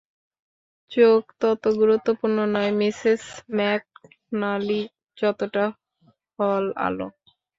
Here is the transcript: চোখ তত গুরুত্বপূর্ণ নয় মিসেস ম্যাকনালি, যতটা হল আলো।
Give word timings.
চোখ 0.91 1.23
তত 1.41 1.63
গুরুত্বপূর্ণ 1.79 2.37
নয় 2.53 2.71
মিসেস 2.79 3.23
ম্যাকনালি, 3.57 4.81
যতটা 5.17 5.65
হল 6.39 6.65
আলো। 6.85 7.07